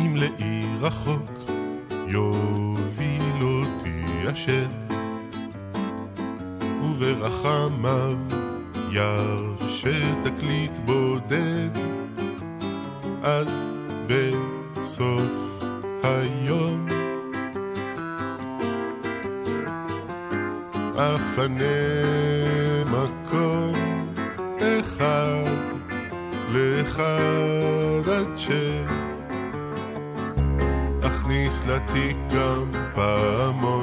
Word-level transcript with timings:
אם 0.00 0.16
לעיר 0.16 0.86
רחוק 0.86 1.30
יוביל 2.06 3.42
אותי 3.42 4.04
השם, 4.28 4.70
וברחמיו 6.82 8.16
ירשה 8.90 10.22
תקליט 10.24 10.78
בודד, 10.84 11.70
אז 13.22 13.48
בסוף 14.06 15.64
היום 16.02 16.86
אפנה 20.96 21.64
לאחד 26.98 28.08
עד 28.08 28.38
ש... 28.38 28.48
אכניס 31.06 31.62
לתיק 31.66 32.16
גם 32.30 32.70
פעמון. 32.94 33.73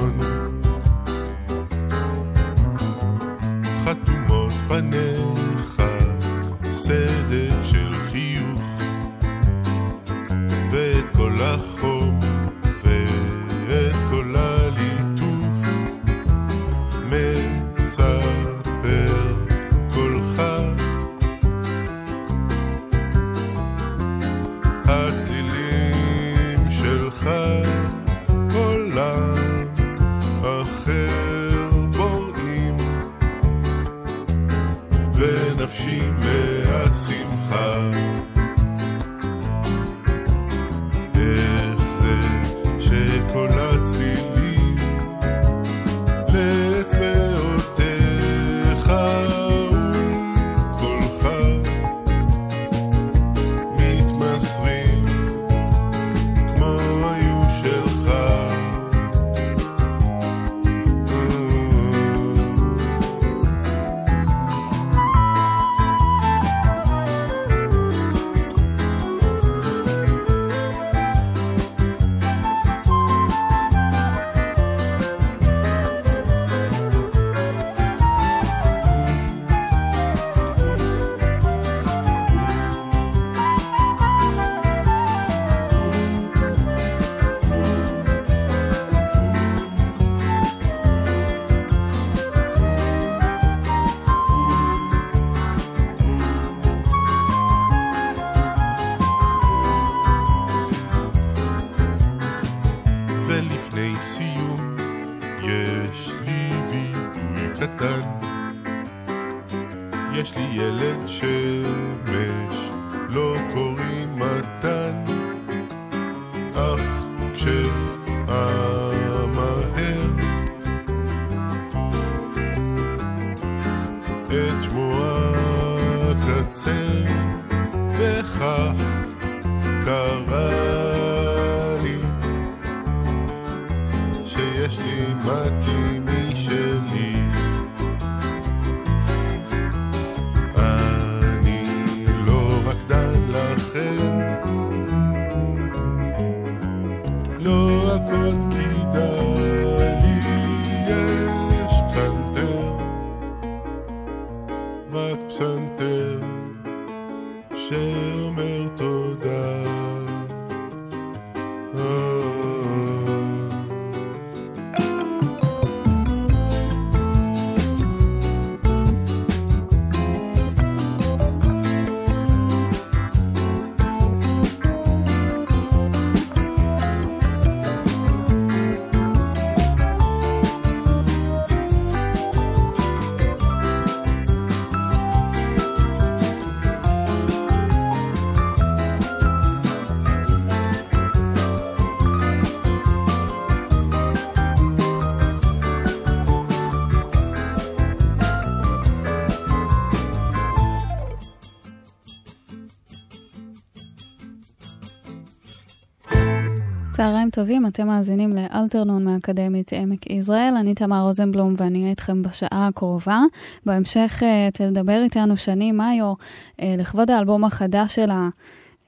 צהריים 207.02 207.30
טובים, 207.30 207.66
אתם 207.66 207.86
מאזינים 207.86 208.32
לאלתרנון 208.32 209.04
מהאקדמית 209.04 209.72
עמק 209.72 210.10
יזרעאל. 210.10 210.54
אני 210.56 210.74
תמר 210.74 211.00
רוזנבלום 211.00 211.54
ואני 211.56 211.78
אהיה 211.78 211.90
איתכם 211.90 212.22
בשעה 212.22 212.66
הקרובה. 212.66 213.20
בהמשך 213.66 214.22
אה, 214.22 214.48
תדבר 214.52 215.02
איתנו 215.02 215.36
שני 215.36 215.72
מאיו 215.72 216.14
אה, 216.60 216.74
לכבוד 216.78 217.10
האלבום 217.10 217.44
החדש 217.44 217.94
שלה. 217.94 218.28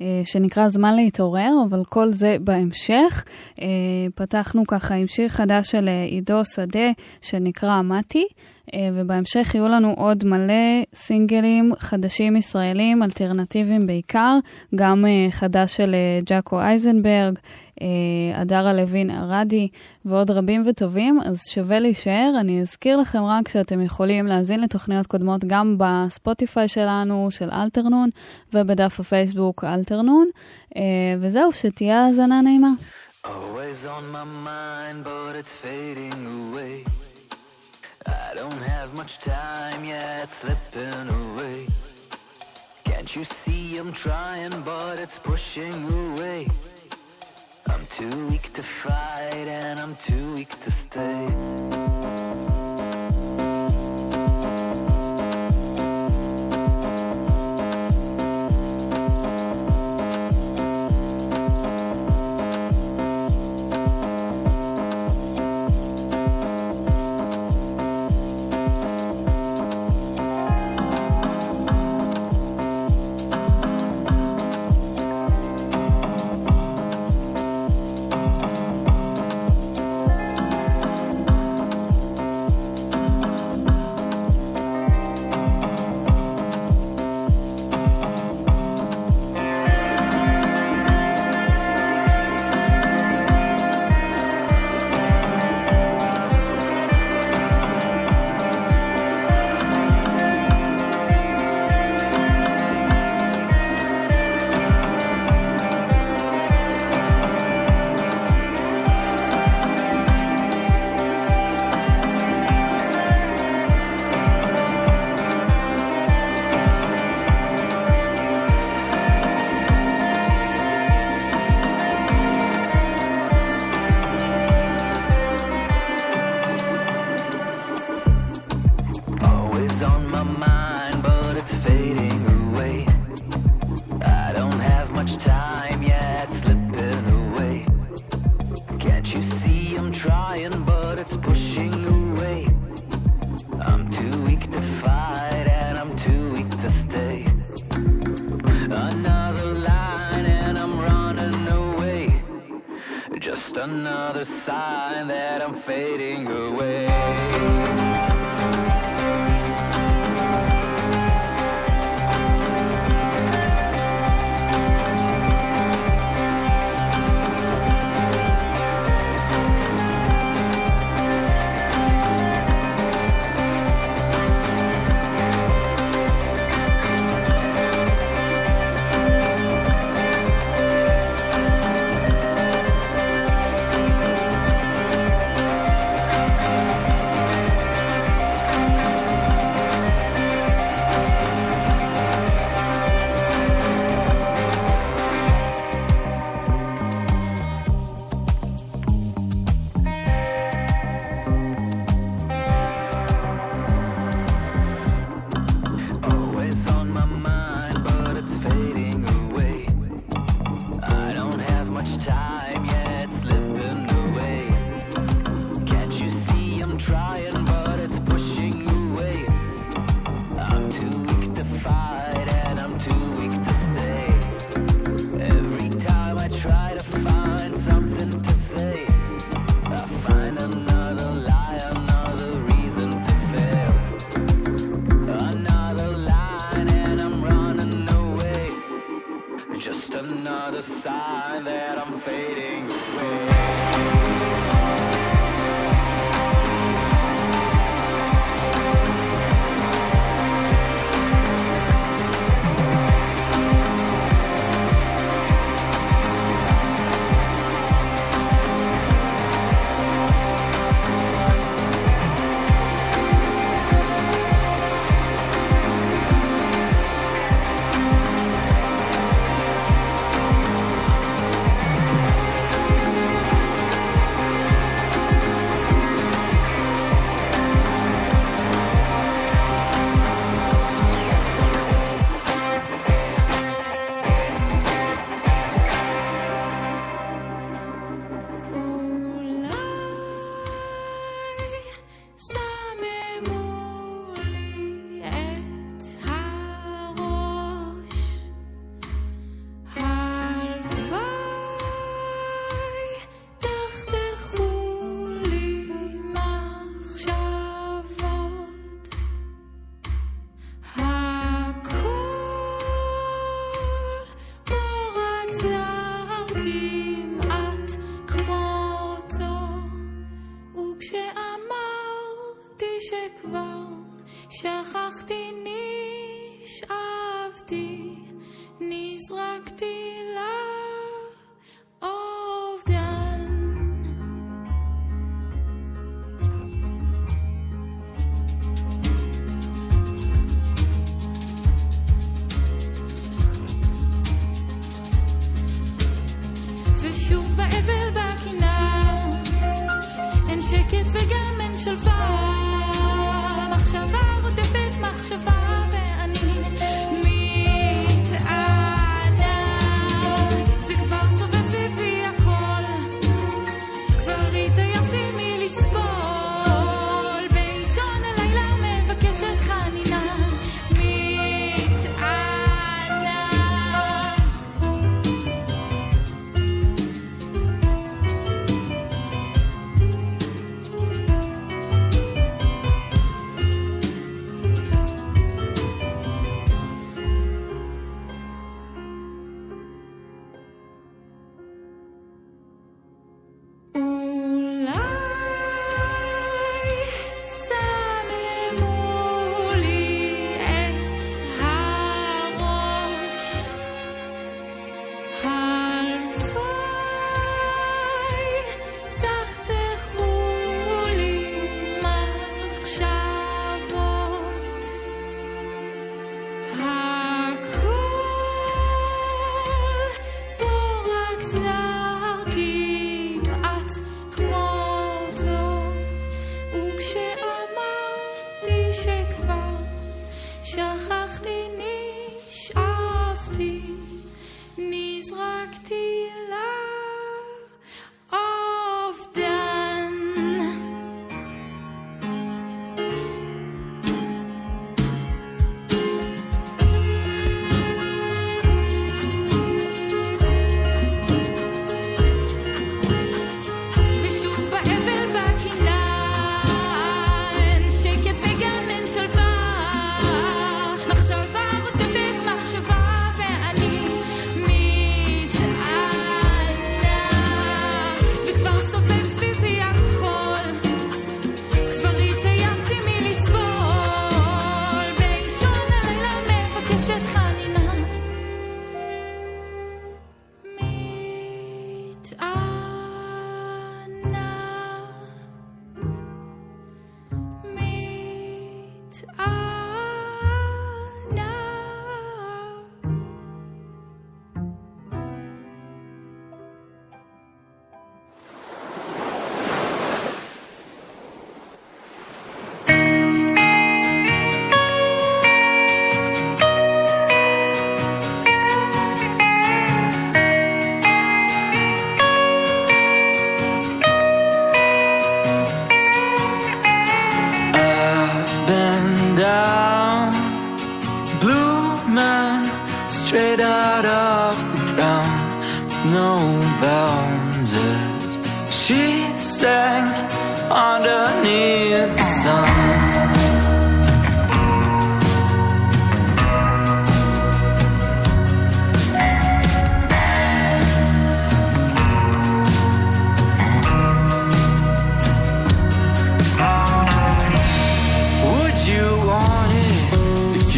אה, 0.00 0.22
שנקרא 0.24 0.68
זמן 0.68 0.94
להתעורר, 0.94 1.52
אבל 1.68 1.84
כל 1.84 2.12
זה 2.12 2.36
בהמשך. 2.40 3.24
פתחנו 4.14 4.66
ככה 4.66 4.94
עם 4.94 5.06
שיר 5.06 5.28
חדש 5.28 5.70
של 5.70 5.88
עידו 6.10 6.44
שדה 6.44 6.90
שנקרא 7.22 7.82
מתי, 7.82 8.26
ובהמשך 8.94 9.54
יהיו 9.54 9.68
לנו 9.68 9.94
עוד 9.96 10.24
מלא 10.24 10.84
סינגלים 10.94 11.72
חדשים 11.78 12.36
ישראלים, 12.36 13.02
אלטרנטיביים 13.02 13.86
בעיקר, 13.86 14.38
גם 14.74 15.06
אה, 15.06 15.30
חדש 15.30 15.76
של 15.76 15.94
אה, 15.94 16.20
ג'אקו 16.26 16.60
אייזנברג, 16.60 17.38
אה, 17.82 18.40
הדרה 18.40 18.72
לוין 18.72 19.10
ארדי 19.10 19.68
ועוד 20.04 20.30
רבים 20.30 20.62
וטובים, 20.66 21.20
אז 21.24 21.40
שווה 21.50 21.78
להישאר. 21.78 22.32
אני 22.40 22.60
אזכיר 22.60 22.96
לכם 22.96 23.22
רק 23.24 23.48
שאתם 23.48 23.80
יכולים 23.80 24.26
להאזין 24.26 24.60
לתוכניות 24.60 25.06
קודמות 25.06 25.44
גם 25.44 25.76
בספוטיפיי 25.78 26.68
שלנו, 26.68 27.28
של 27.30 27.50
אלתרנון, 27.50 28.10
ובדף 28.54 29.00
הפייסבוק 29.00 29.64
אלתרנון, 29.64 30.28
אה, 30.76 30.82
וזהו, 31.20 31.52
שתהיה 31.52 32.06
האזנה 32.06 32.40
נעימה. 32.40 32.70
Always 33.26 33.86
on 33.86 34.04
my 34.12 34.26
mind, 34.50 34.98
but 35.04 35.32
it's 35.40 35.54
fading 35.62 36.12
away. 36.36 36.93
I 38.06 38.32
don't 38.34 38.62
have 38.62 38.94
much 38.94 39.18
time 39.20 39.84
yet, 39.84 40.30
slipping 40.30 41.08
away. 41.08 41.66
Can't 42.84 43.14
you 43.14 43.24
see 43.24 43.76
I'm 43.78 43.92
trying, 43.92 44.60
but 44.62 44.98
it's 44.98 45.18
pushing 45.18 45.74
away. 46.12 46.46
I'm 47.66 47.86
too 47.96 48.28
weak 48.28 48.52
to 48.54 48.62
fight 48.62 49.48
and 49.48 49.80
I'm 49.80 49.96
too 49.96 50.34
weak 50.34 50.52
to 50.64 50.70
stay. 50.70 52.53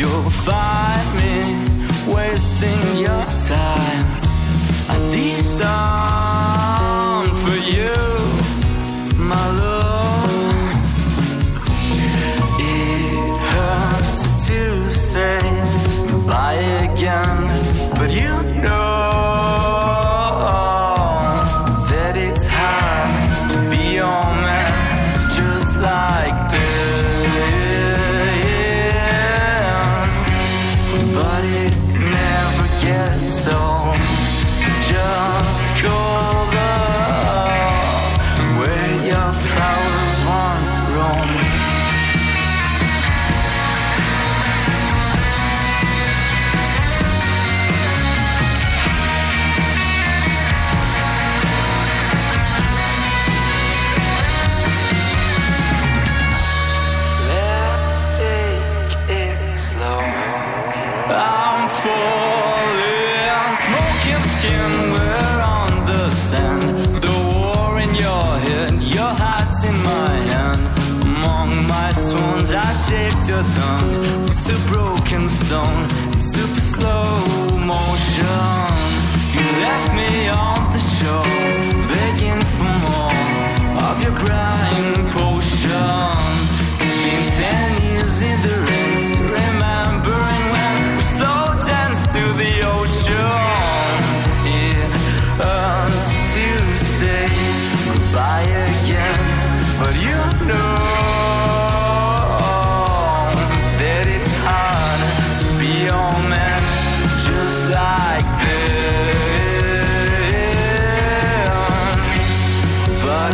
you'll 0.06 0.30
find 0.30 1.06
me 1.18 1.36
wasting 2.14 2.98
your 2.98 3.24
time. 3.48 4.06
I 4.88 5.08
desire. 5.10 6.35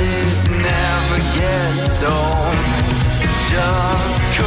it 0.01 0.51
never 0.51 1.19
gets 1.37 2.03
old. 2.03 2.57
Just 3.51 4.41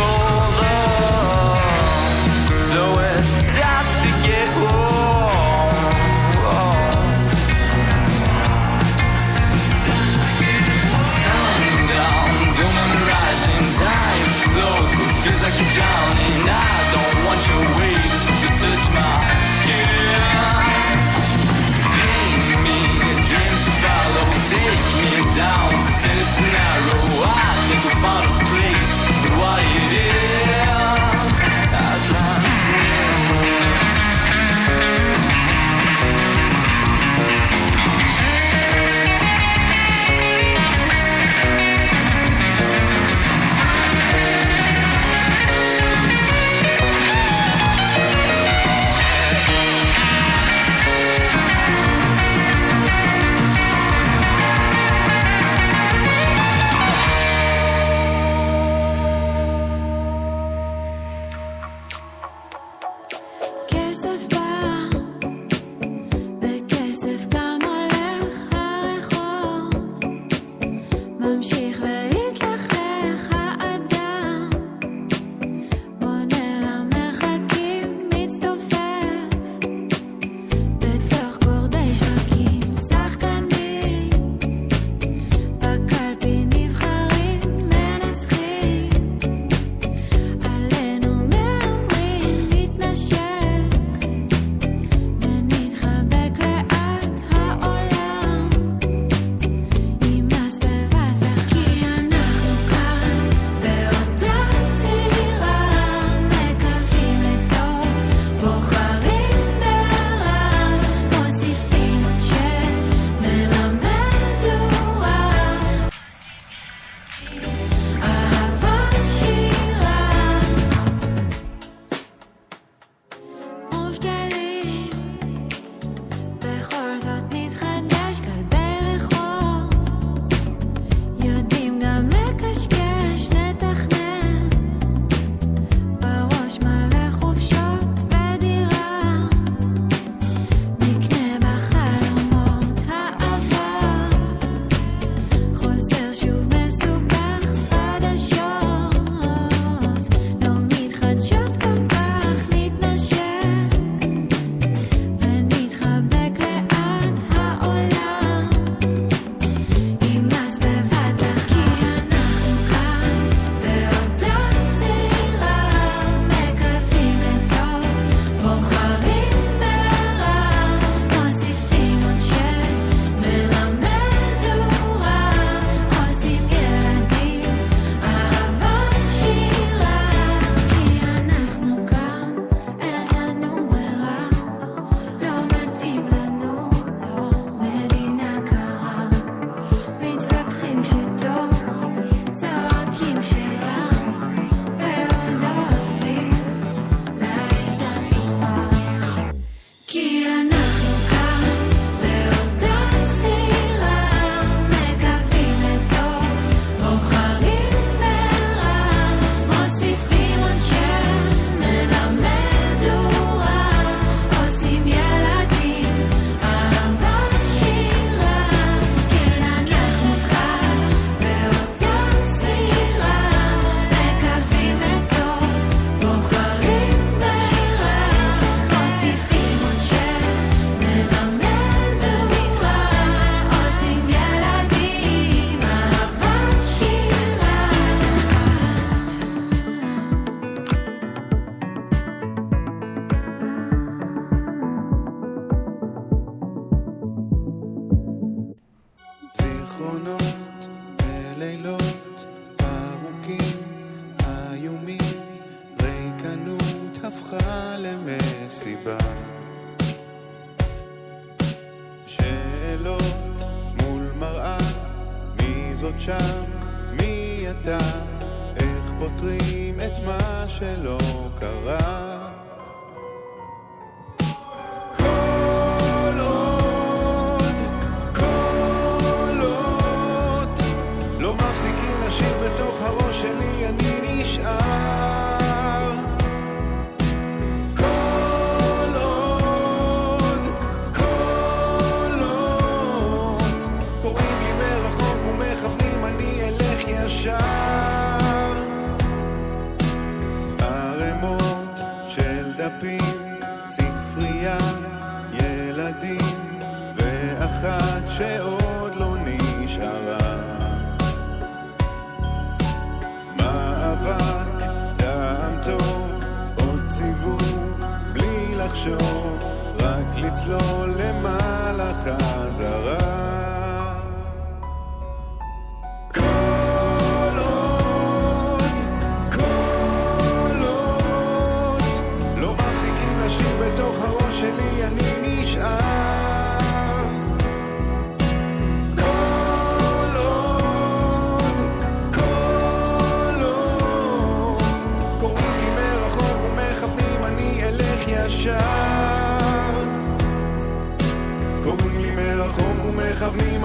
though 2.74 2.98
it 3.00 3.24
starts 3.54 3.94
to 4.04 4.12
get 4.25 4.50
warm. 4.58 4.86
Feels 15.24 15.42
like 15.42 15.58
you're 15.60 15.74
drowning. 15.78 16.50
I 16.50 16.62
don't 16.94 17.25
want 17.25 17.48
your. 17.48 17.95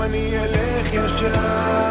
אני 0.05 0.39
אלך 0.39 0.95
ישר. 0.95 1.90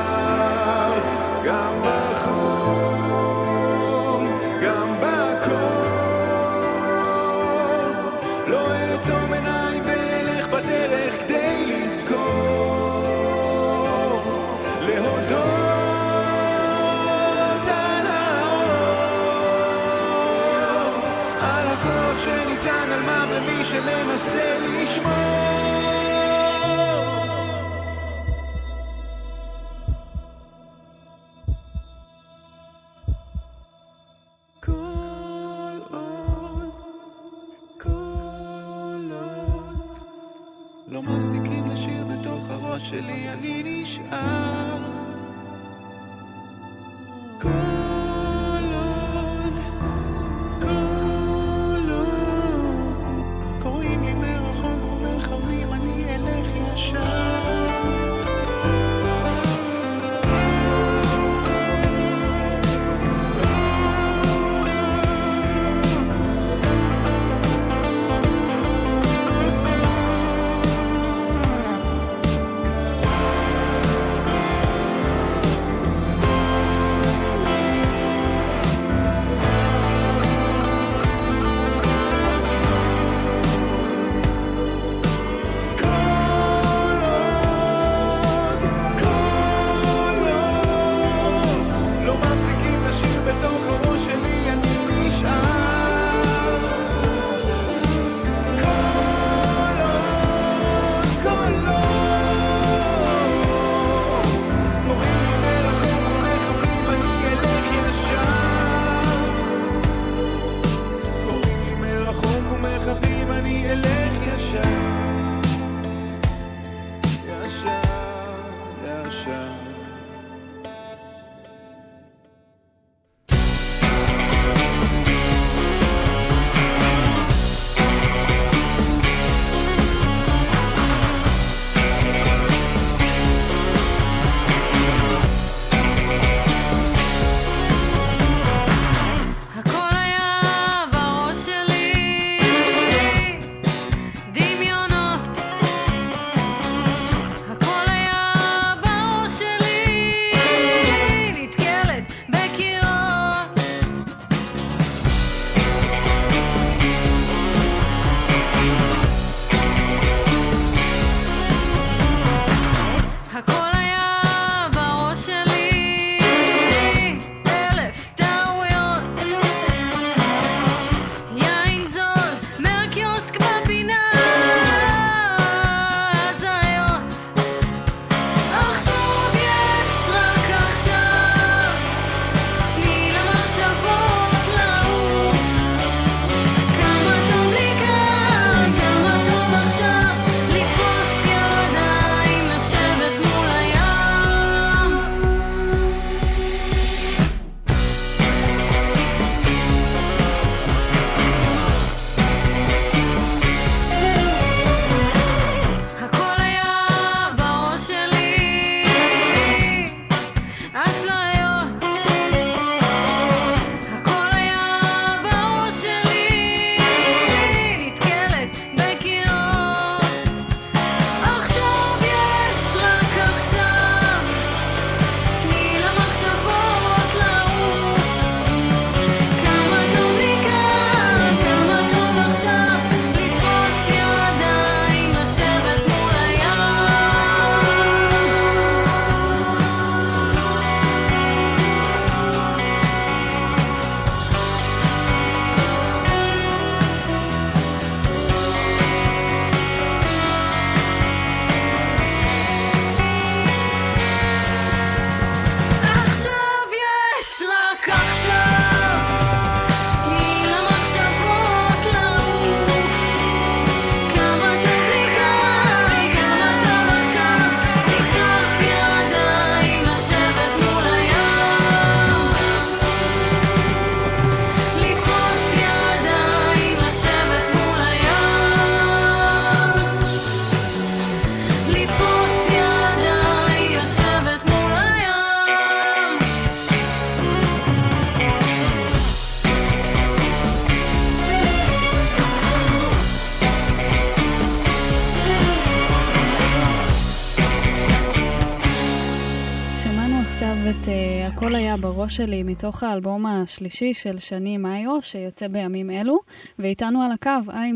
שלי 302.10 302.43
מתוך 302.43 302.84
האלבום 302.84 303.26
השלישי 303.26 303.93
של 303.93 304.19
שני 304.19 304.58
מאיו, 304.58 305.02
שיוצא 305.02 305.48
בימים 305.48 305.91
אלו, 305.91 306.19
ואיתנו 306.60 307.02
על 307.02 307.12
הקו. 307.12 307.52
היי, 307.54 307.72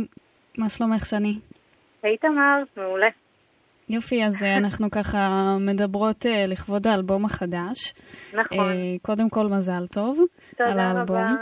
מה 0.58 0.69
שלומך 0.69 1.06
שני? 1.06 1.39
היי 2.04 2.17
תמר, 2.17 2.63
מעולה. 2.78 3.08
יופי, 3.89 4.26
אז 4.26 4.43
uh, 4.43 4.46
אנחנו 4.63 4.91
ככה 4.91 5.56
מדברות 5.60 6.26
uh, 6.26 6.30
לכבוד 6.48 6.88
האלבום 6.88 7.26
החדש. 7.26 7.93
נכון. 8.34 8.72
Uh, 8.72 9.02
קודם 9.02 9.30
כל, 9.30 9.48
מזל 9.48 9.88
טוב 9.88 10.19
על 10.60 10.80
האלבום. 10.80 11.17
רבה. 11.17 11.36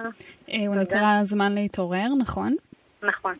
Uh, 0.47 0.51
הוא 0.51 0.67
תודה. 0.67 0.82
נקרא 0.82 1.23
זמן 1.23 1.51
להתעורר, 1.51 2.08
נכון? 2.19 2.56
נכון. 3.04 3.36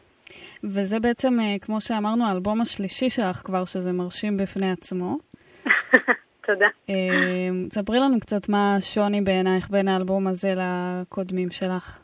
וזה 0.64 1.00
בעצם, 1.00 1.40
uh, 1.40 1.66
כמו 1.66 1.82
שאמרנו, 1.82 2.26
האלבום 2.26 2.62
השלישי 2.62 3.10
שלך 3.10 3.42
כבר, 3.46 3.66
שזה 3.66 3.92
מרשים 3.92 4.38
בפני 4.38 4.72
עצמו. 4.72 5.18
תודה. 6.46 6.68
אה, 6.90 7.50
ספרי 7.70 8.00
לנו 8.00 8.20
קצת 8.20 8.50
מה 8.50 8.76
השוני 8.76 9.22
בעינייך 9.22 9.70
בין 9.70 9.88
האלבום 9.88 10.28
הזה 10.28 10.54
לקודמים 10.58 11.50
שלך. 11.50 12.00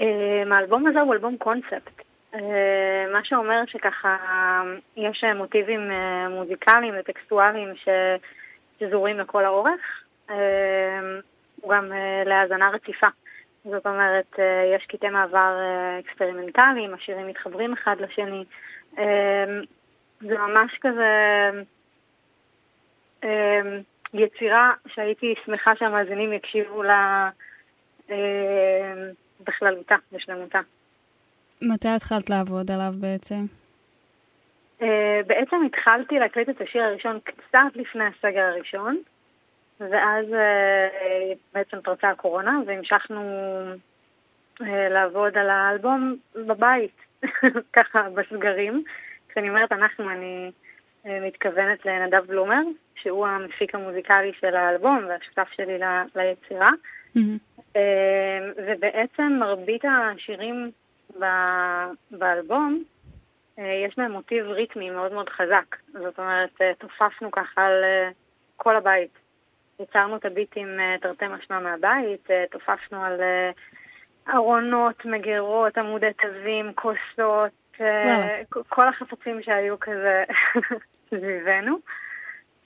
אה, 0.00 0.42
האלבום 0.50 0.86
הזה 0.86 1.00
הוא 1.00 1.14
אלבום 1.14 1.36
קונספט. 1.36 2.02
אה, 2.34 2.40
מה 3.12 3.20
שאומר 3.24 3.62
שככה 3.66 4.16
יש 4.96 5.24
מוטיבים 5.36 5.80
מוזיקליים 6.30 6.94
וטקסטואליים 7.00 7.68
ששזורים 7.76 9.18
לכל 9.18 9.44
האורך. 9.44 9.80
הוא 11.60 11.74
גם 11.74 11.92
אה, 11.92 12.22
להאזנה 12.26 12.70
רציפה. 12.70 13.06
זאת 13.64 13.86
אומרת, 13.86 14.38
אה, 14.38 14.76
יש 14.76 14.86
קטעי 14.86 15.10
מעבר 15.10 15.56
אה, 15.58 15.98
אקספרימנטליים, 15.98 16.94
השירים 16.94 17.26
מתחברים 17.26 17.72
אחד 17.72 17.96
לשני. 18.00 18.44
זה 20.20 20.38
ממש 20.38 20.78
כזה 20.80 21.10
יצירה 24.14 24.72
שהייתי 24.94 25.34
שמחה 25.46 25.70
שהמאזינים 25.78 26.32
יקשיבו 26.32 26.82
לה 26.82 27.30
אה, 28.10 29.10
בכללותה, 29.40 29.94
בשלמותה. 30.12 30.60
מתי 31.62 31.88
התחלת 31.88 32.30
לעבוד 32.30 32.70
עליו 32.70 32.92
בעצם? 33.00 33.44
אה, 34.82 35.20
בעצם 35.26 35.56
התחלתי 35.66 36.18
להקליט 36.18 36.48
את 36.48 36.60
השיר 36.60 36.82
הראשון 36.82 37.18
קצת 37.24 37.58
לפני 37.74 38.04
הסגר 38.04 38.42
הראשון, 38.42 38.98
ואז 39.80 40.26
אה, 40.32 41.32
בעצם 41.54 41.80
פרצה 41.80 42.10
הקורונה, 42.10 42.58
והמשכנו 42.66 43.20
אה, 44.62 44.88
לעבוד 44.88 45.38
על 45.38 45.50
האלבום 45.50 46.16
בבית, 46.34 46.96
ככה 47.76 48.02
בסגרים. 48.14 48.84
כשאני 49.28 49.48
אומרת 49.48 49.72
אנחנו, 49.72 50.10
אני 50.10 50.50
מתכוונת 51.04 51.86
לנדב 51.86 52.26
בלומר, 52.26 52.62
שהוא 53.02 53.26
המפיק 53.26 53.74
המוזיקלי 53.74 54.32
של 54.40 54.56
האלבום 54.56 55.04
והשותף 55.08 55.48
שלי 55.56 55.78
ל- 55.78 55.84
ליצירה. 56.14 56.66
אה, 57.76 58.38
ובעצם 58.56 59.36
מרבית 59.40 59.82
השירים 59.84 60.70
ב- 61.20 61.90
באלבום, 62.10 62.82
אה, 63.58 63.82
יש 63.86 63.98
להם 63.98 64.12
מוטיב 64.12 64.46
ריתמי 64.46 64.90
מאוד 64.90 65.12
מאוד 65.12 65.28
חזק. 65.28 65.76
זאת 65.92 66.18
אומרת, 66.18 66.50
אה, 66.60 66.72
תופפנו 66.78 67.30
ככה 67.30 67.66
על 67.66 67.84
אה, 67.84 68.08
כל 68.56 68.76
הבית. 68.76 69.10
יצרנו 69.80 70.16
את 70.16 70.24
הביטים 70.24 70.68
תרתי 71.00 71.24
משמע 71.28 71.58
מהבית, 71.58 72.28
תופפנו 72.50 73.04
על 73.04 73.20
ארונות, 74.34 75.04
מגירות, 75.04 75.78
עמודי 75.78 76.10
תווים, 76.22 76.72
כוסות. 76.74 77.50
כ- 77.72 77.82
כל 78.68 78.88
החפצים 78.88 79.42
שהיו 79.42 79.80
כזה 79.80 80.24
סביבנו. 81.10 81.76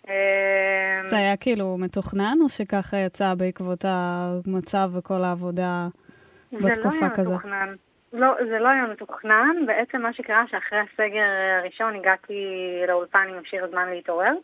אה, 0.09 1.05
זה 1.05 1.17
היה 1.17 1.37
כאילו 1.37 1.77
מתוכנן, 1.79 2.39
או 2.43 2.49
שככה 2.49 2.97
יצא 2.97 3.35
בעקבות 3.35 3.85
המצב 3.89 4.91
וכל 4.99 5.23
העבודה 5.23 5.89
זה 6.51 6.59
לא 6.61 6.69
בתקופה 6.69 6.99
היה 7.01 7.11
כזו? 7.11 7.33
מתוכנן. 7.33 7.75
לא, 8.13 8.35
זה 8.51 8.59
לא 8.59 8.69
היה 8.69 8.87
מתוכנן. 8.87 9.57
בעצם 9.67 10.03
מה 10.03 10.13
שקרה 10.13 10.45
שאחרי 10.51 10.79
הסגר 10.79 11.25
הראשון 11.61 11.97
הגעתי 11.97 12.45
לאולפן 12.89 13.27
עם 13.31 13.39
השיר 13.43 13.65
הזמן 13.65 13.89
להתעורר, 13.91 14.35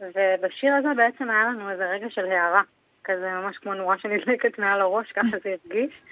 ובשיר 0.00 0.74
הזה 0.74 0.88
בעצם 0.96 1.30
היה 1.30 1.44
לנו 1.44 1.70
איזה 1.70 1.84
רגע 1.84 2.06
של 2.10 2.24
הערה, 2.26 2.62
כזה 3.04 3.30
ממש 3.30 3.58
כמו 3.58 3.74
נורה 3.74 3.98
שנדלקת 3.98 4.58
מעל 4.58 4.80
הראש, 4.80 5.12
ככה 5.12 5.36
זה 5.44 5.54
הרגיש. 5.64 6.02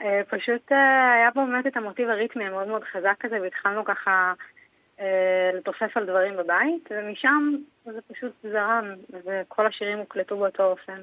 אה, 0.00 0.20
פשוט 0.28 0.72
אה, 0.72 1.12
היה 1.12 1.30
בו 1.34 1.46
באמת 1.46 1.66
את 1.66 1.76
המוטיב 1.76 2.08
הריתמי 2.08 2.44
המאוד 2.44 2.68
מאוד 2.68 2.84
חזק 2.84 3.14
כזה, 3.20 3.40
והתחלנו 3.42 3.84
ככה 3.84 4.32
לתופף 5.54 5.96
על 5.96 6.06
דברים 6.06 6.36
בבית, 6.36 6.88
ומשם 6.90 7.56
זה 7.84 8.00
פשוט 8.12 8.32
זרם, 8.42 8.84
וכל 9.10 9.66
השירים 9.66 9.98
הוקלטו 9.98 10.36
באותו 10.36 10.64
אופן. 10.64 11.02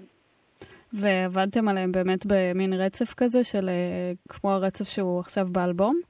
ועבדתם 0.93 1.67
עליהם 1.67 1.91
באמת 1.91 2.25
במין 2.25 2.73
רצף 2.73 3.13
כזה, 3.13 3.43
של 3.43 3.69
אה, 3.69 4.11
כמו 4.29 4.51
הרצף 4.51 4.85
שהוא 4.85 5.19
עכשיו 5.19 5.45
באלבום? 5.51 6.01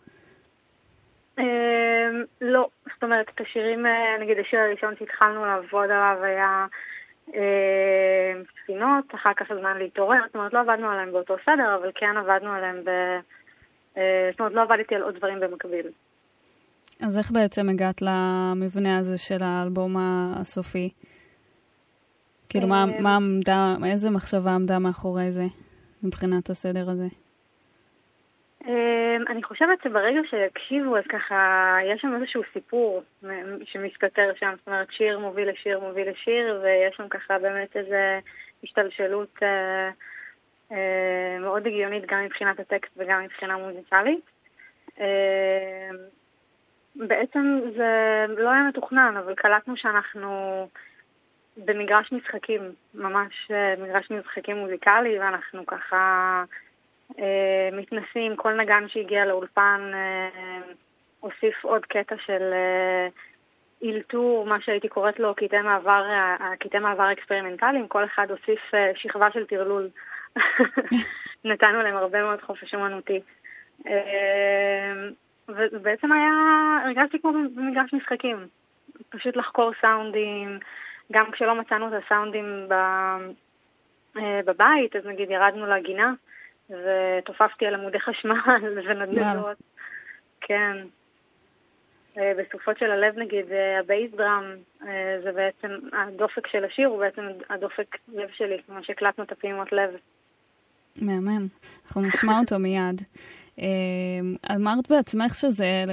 אמ, 1.39 2.24
לא, 2.41 2.67
זאת 2.94 3.04
אומרת, 3.04 3.26
את 3.36 3.41
השירים, 3.41 3.86
אה, 3.86 4.17
נגיד 4.20 4.38
השיר 4.39 4.60
הראשון 4.60 4.94
שהתחלנו 5.00 5.46
לעבוד 5.46 5.84
עליו 5.91 6.17
היה 6.24 6.65
אה, 7.36 8.34
ספינות, 8.63 9.15
אחר 9.15 9.34
כך 9.38 9.52
הזמן 9.52 9.78
להתעורר, 9.78 10.20
זאת 10.26 10.36
אומרת, 10.36 10.54
לא 10.54 10.60
עבדנו 10.60 10.89
עליהם 10.89 11.12
באותו 11.12 11.36
סדר, 11.46 11.76
אבל 11.76 11.91
כן 11.96 12.17
עבדנו 12.17 12.54
עליהם 12.54 12.84
ב... 12.84 12.89
אה, 13.98 14.30
זאת 14.32 14.39
אומרת, 14.39 14.54
לא 14.54 14.62
עבדתי 14.62 14.96
על 14.96 15.02
עוד 15.02 15.15
דברים 15.15 15.39
במקביל. 15.39 15.88
אז 17.02 17.18
איך 17.18 17.32
בעצם 17.32 17.70
הגעת 17.70 18.02
למבנה 18.02 18.98
הזה 18.98 19.18
של 19.18 19.44
האלבום 19.44 19.96
הסופי? 20.00 20.90
כאילו, 22.50 22.68
מה, 22.68 22.86
אה, 22.96 23.02
מה 23.02 23.16
עמדה, 23.16 23.76
איזה 23.92 24.10
מחשבה 24.10 24.52
עמדה 24.52 24.80
מאחורי 24.80 25.32
זה, 25.32 25.44
מבחינת 26.04 26.50
הסדר 26.50 26.90
הזה? 26.90 27.08
אמ, 28.66 29.24
אני 29.30 29.44
חושבת 29.44 29.84
שברגע 29.84 30.20
שיקשיבו, 30.30 30.98
אז 30.98 31.04
ככה, 31.10 31.78
יש 31.94 32.02
שם 32.02 32.16
איזשהו 32.16 32.42
סיפור 32.54 33.04
שמסתתר 33.64 34.32
שם, 34.40 34.54
זאת 34.58 34.68
אומרת, 34.68 34.88
שיר 34.92 35.20
מוביל 35.20 35.50
לשיר 35.50 35.80
מוביל 35.80 36.10
לשיר, 36.10 36.60
ויש 36.64 36.96
שם 36.98 37.08
ככה 37.10 37.40
באמת 37.40 37.78
איזו 37.78 37.96
השתלשלות 38.64 39.38
אה, 39.44 39.90
אה, 40.72 41.40
מאוד 41.40 41.68
הגיונית 41.68 42.04
גם 42.12 42.26
מבחינת 42.26 42.60
הטקסט 42.60 42.92
וגם 42.98 43.24
מבחינה 43.24 43.58
מוזיקלית. 43.58 44.26
אה, 45.00 45.90
בעצם 46.95 47.60
זה 47.77 48.25
לא 48.38 48.49
היה 48.49 48.63
מתוכנן, 48.63 49.13
אבל 49.17 49.36
קלטנו 49.36 49.77
שאנחנו 49.77 50.67
במגרש 51.58 52.12
משחקים, 52.12 52.62
ממש 52.93 53.51
אה, 53.51 53.73
מגרש 53.84 54.12
משחקים 54.12 54.58
מוזיקלי, 54.58 55.19
ואנחנו 55.19 55.65
ככה... 55.65 56.43
אה, 57.19 57.69
מתנסים, 57.71 58.36
כל 58.36 58.54
נגן 58.54 58.88
שהגיע 58.88 59.25
לאולפן 59.25 59.91
אה, 59.93 60.62
הוסיף 61.19 61.63
עוד 61.63 61.86
קטע 61.86 62.15
של 62.25 62.54
אה, 62.54 63.08
אילתור, 63.82 64.45
מה 64.45 64.62
שהייתי 64.62 64.88
קוראת 64.88 65.19
לו 65.19 65.36
קטעי 65.36 65.62
מעבר, 65.62 66.04
אה, 66.10 66.80
מעבר 66.80 67.12
אקספרימנטליים, 67.12 67.88
כל 67.88 68.06
אחד 68.06 68.32
הוסיף 68.32 68.73
אה, 68.73 68.91
שכבה 68.95 69.32
של 69.34 69.45
טרלול. 69.45 69.89
נתנו 71.45 71.82
להם 71.82 71.95
הרבה 71.95 72.21
מאוד 72.23 72.41
חופש 72.41 72.73
אומנותי. 72.73 73.19
אה, 73.88 74.93
ובעצם 75.49 76.12
היה, 76.12 76.32
הרגשתי 76.86 77.19
כמו 77.19 77.32
במגרש 77.56 77.93
משחקים, 77.93 78.47
פשוט 79.10 79.36
לחקור 79.36 79.71
סאונדים, 79.82 80.60
גם 81.12 81.32
כשלא 81.32 81.56
מצאנו 81.56 81.88
את 81.88 82.04
הסאונדים 82.06 82.65
ב, 82.67 82.73
אה, 84.17 84.39
בבית, 84.45 84.95
אז 84.95 85.06
נגיד 85.06 85.30
ירדנו 85.30 85.65
לגינה. 85.65 86.13
ותופפתי 86.71 87.65
על 87.65 87.75
עמודי 87.75 87.99
חשמל 87.99 88.36
ונדנדות. 88.75 89.58
כן. 90.41 90.77
אה, 92.17 92.32
בסופות 92.38 92.77
של 92.77 92.91
הלב 92.91 93.17
נגיד, 93.17 93.45
ה 93.80 93.86
bass 93.86 94.12
drum, 94.12 94.44
אה, 94.88 95.19
זה 95.23 95.32
בעצם, 95.32 95.69
הדופק 95.93 96.47
של 96.47 96.65
השיר 96.65 96.88
הוא 96.88 96.99
בעצם 96.99 97.21
הדופק 97.49 97.97
לב 98.13 98.30
שלי, 98.34 98.58
כמו 98.67 98.84
שהקלטנו 98.84 99.23
את 99.23 99.32
הפעימות 99.32 99.71
לב. 99.71 99.89
מהמם. 100.95 101.47
אנחנו 101.86 102.01
נשמע 102.01 102.39
אותו 102.39 102.60
מיד. 102.60 103.01
אה, 103.60 104.56
אמרת 104.56 104.90
בעצמך 104.90 105.34
שזה 105.36 105.84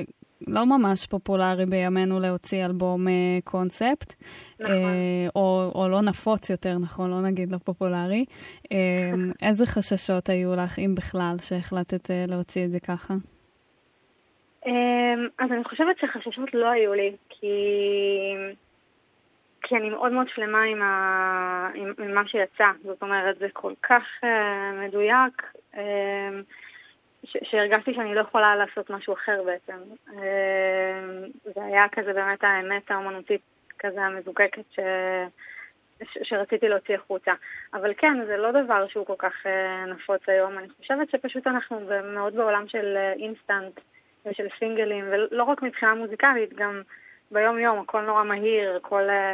לא 0.46 0.66
ממש 0.66 1.06
פופולרי 1.06 1.66
בימינו 1.66 2.20
להוציא 2.20 2.64
אלבום 2.64 3.08
אה, 3.08 3.12
קונספט, 3.44 4.14
נכון. 4.60 4.74
אה, 4.74 5.26
או, 5.36 5.72
או 5.74 5.88
לא 5.88 6.02
נפוץ 6.02 6.50
יותר, 6.50 6.78
נכון? 6.78 7.10
לא 7.10 7.22
נגיד 7.22 7.52
לא 7.52 7.58
פופולרי. 7.64 8.24
אה, 8.72 9.12
איזה 9.48 9.66
חששות 9.66 10.28
היו 10.28 10.56
לך, 10.56 10.78
אם 10.78 10.94
בכלל, 10.94 11.36
שהחלטת 11.40 12.10
אה, 12.10 12.24
להוציא 12.28 12.64
את 12.64 12.70
זה 12.70 12.80
ככה? 12.80 13.14
אמ, 14.66 15.28
אז 15.38 15.52
אני 15.52 15.64
חושבת 15.64 15.98
שחששות 16.00 16.54
לא 16.54 16.70
היו 16.70 16.94
לי, 16.94 17.12
כי, 17.28 17.46
כי 19.62 19.76
אני 19.76 19.90
מאוד 19.90 20.12
מאוד 20.12 20.26
שלמה 20.34 20.62
עם, 20.62 20.82
ה... 20.82 21.70
עם, 21.74 21.92
עם 21.98 22.14
מה 22.14 22.22
שיצא. 22.26 22.64
זאת 22.84 23.02
אומרת, 23.02 23.38
זה 23.38 23.46
כל 23.52 23.72
כך 23.82 24.02
uh, 24.22 24.26
מדויק, 24.86 25.42
um, 25.74 25.78
שהרגשתי 27.24 27.94
שאני 27.94 28.14
לא 28.14 28.20
יכולה 28.20 28.56
לעשות 28.56 28.90
משהו 28.90 29.14
אחר 29.14 29.42
בעצם. 29.42 29.76
Um, 30.08 30.14
זה 31.54 31.64
היה 31.64 31.88
כזה 31.92 32.12
באמת 32.12 32.44
האמת 32.44 32.90
האומנותית 32.90 33.40
כזה 33.78 34.02
המזוקקת 34.02 34.64
ש... 34.70 34.78
ש- 36.02 36.18
שרציתי 36.22 36.68
להוציא 36.68 36.94
החוצה. 36.94 37.32
אבל 37.74 37.94
כן, 37.98 38.24
זה 38.26 38.36
לא 38.36 38.50
דבר 38.50 38.86
שהוא 38.88 39.06
כל 39.06 39.14
כך 39.18 39.46
אה, 39.46 39.84
נפוץ 39.86 40.28
היום. 40.28 40.58
אני 40.58 40.68
חושבת 40.80 41.10
שפשוט 41.10 41.46
אנחנו 41.46 41.80
מאוד 42.04 42.34
בעולם 42.34 42.68
של 42.68 42.96
אה, 42.96 43.12
אינסטנט 43.12 43.80
ושל 44.26 44.46
סינגלים, 44.58 45.04
ולא 45.10 45.44
רק 45.44 45.62
מבחינה 45.62 45.94
מוזיקלית, 45.94 46.54
גם 46.54 46.82
ביום-יום, 47.30 47.78
הכל 47.80 48.00
נורא 48.00 48.24
מהיר, 48.24 48.76
הכל 48.76 49.08
אה, 49.10 49.32